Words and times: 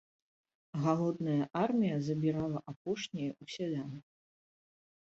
Галодная 0.85 1.43
армія 1.65 1.95
забірала 2.07 2.59
апошняе 2.75 3.31
ў 3.41 3.43
сялян. 3.57 3.91